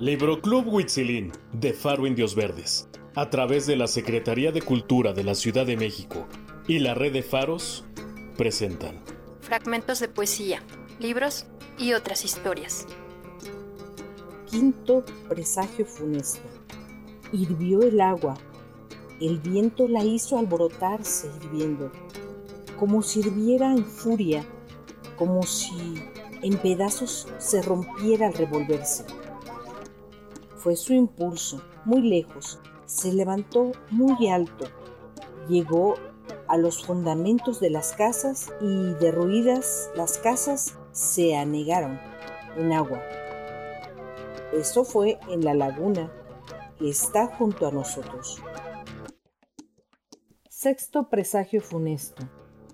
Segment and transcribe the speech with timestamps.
[0.00, 5.34] Libroclub Huitzilín de Faro Indios Verdes, a través de la Secretaría de Cultura de la
[5.34, 6.28] Ciudad de México
[6.68, 7.84] y la Red de Faros,
[8.36, 9.00] presentan
[9.40, 10.62] fragmentos de poesía,
[11.00, 11.46] libros
[11.78, 12.86] y otras historias.
[14.48, 16.46] Quinto presagio funesto.
[17.32, 18.36] Hirvió el agua,
[19.20, 21.90] el viento la hizo alborotarse hirviendo,
[22.78, 24.44] como si hirviera en furia,
[25.16, 25.96] como si
[26.40, 29.04] en pedazos se rompiera al revolverse
[30.58, 34.66] fue su impulso, muy lejos, se levantó muy alto,
[35.48, 35.94] llegó
[36.48, 41.98] a los fundamentos de las casas y derruidas las casas se anegaron
[42.56, 43.00] en agua.
[44.52, 46.10] Eso fue en la laguna
[46.78, 48.42] que está junto a nosotros.
[50.48, 52.24] Sexto presagio funesto.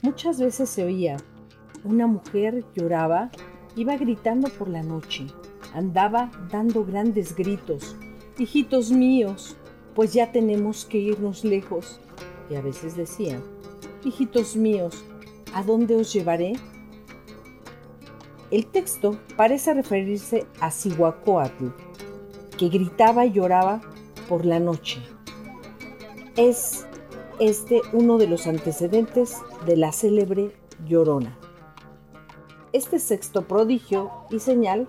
[0.00, 1.16] Muchas veces se oía,
[1.82, 3.30] una mujer lloraba,
[3.76, 5.26] iba gritando por la noche
[5.74, 7.96] andaba dando grandes gritos.
[8.38, 9.56] Hijitos míos,
[9.94, 12.00] pues ya tenemos que irnos lejos.
[12.48, 13.42] Y a veces decía,
[14.04, 15.04] hijitos míos,
[15.52, 16.54] ¿a dónde os llevaré?
[18.50, 21.68] El texto parece referirse a Cihuacóatl,
[22.56, 23.80] que gritaba y lloraba
[24.28, 25.02] por la noche.
[26.36, 26.86] Es
[27.40, 30.52] este uno de los antecedentes de la célebre
[30.86, 31.36] Llorona.
[32.72, 34.88] Este sexto prodigio y señal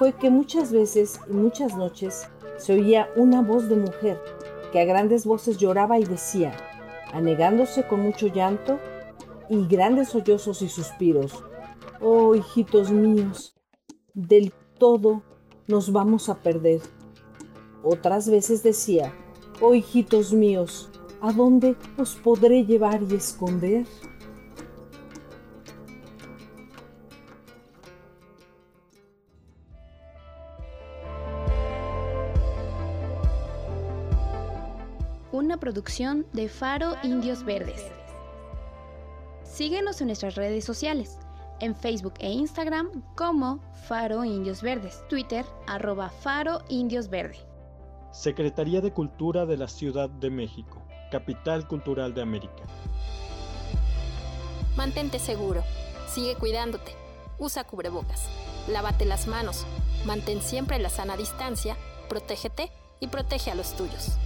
[0.00, 4.18] fue que muchas veces y muchas noches se oía una voz de mujer
[4.72, 6.56] que a grandes voces lloraba y decía,
[7.12, 8.78] anegándose con mucho llanto
[9.50, 11.44] y grandes sollozos y suspiros,
[12.00, 13.54] oh hijitos míos,
[14.14, 15.22] del todo
[15.66, 16.80] nos vamos a perder.
[17.82, 19.12] Otras veces decía,
[19.60, 20.88] oh hijitos míos,
[21.20, 23.84] ¿a dónde os podré llevar y esconder?
[35.32, 37.84] Una producción de Faro Indios Verdes.
[39.44, 41.18] Síguenos en nuestras redes sociales,
[41.60, 47.38] en Facebook e Instagram como Faro Indios Verdes, Twitter arroba Faro Indios Verde.
[48.12, 52.64] Secretaría de Cultura de la Ciudad de México, Capital Cultural de América.
[54.76, 55.62] Mantente seguro,
[56.08, 56.92] sigue cuidándote,
[57.38, 58.26] usa cubrebocas,
[58.68, 59.66] lávate las manos,
[60.06, 61.76] mantén siempre la sana distancia,
[62.08, 64.16] protégete y protege a los tuyos.